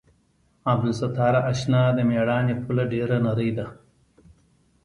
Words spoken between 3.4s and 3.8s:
ده.